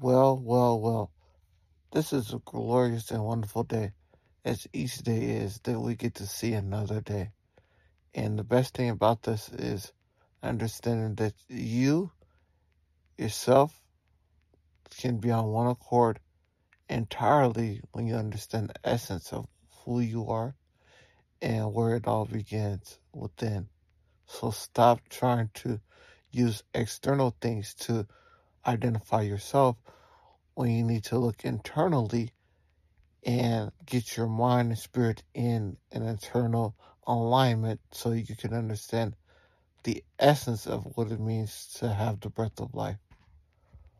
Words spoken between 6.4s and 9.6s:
another day. And the best thing about this